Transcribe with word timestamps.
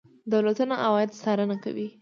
دولتونه 0.33 0.73
عواید 0.85 1.11
څارنه 1.21 1.55
کوي. 1.63 1.87